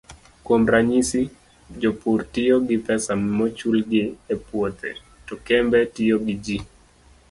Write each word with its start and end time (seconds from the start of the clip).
Kuom 0.45 0.63
ranyisi, 0.75 1.21
jopur 1.83 2.19
tiyo 2.37 2.55
gi 2.71 2.77
pesa 2.87 3.11
michulogi 3.39 4.03
e 4.33 4.41
puothe, 4.47 4.89
to 5.25 5.33
kembe 5.47 5.79
tiyo 5.95 6.15
gi 6.25 6.35
ji. 6.45 6.57